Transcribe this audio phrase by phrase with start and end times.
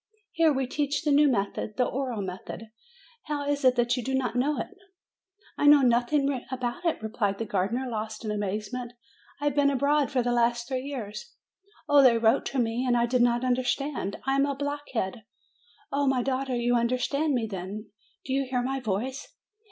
[0.31, 2.71] Here we teach the new method, the oral method.
[3.25, 4.75] How is it that you did not know it?"
[5.59, 8.93] "I knew nothing about it!" replied the gardener, lost in amazement.
[9.39, 11.35] "I have been abroad for the last three years.
[11.87, 14.15] Oh, they wrote to me, and I did not understand.
[14.25, 15.21] I am a blockhead.
[15.91, 17.91] Oh, my daughter, you understand me, then?
[18.25, 19.35] Do you hear my voice?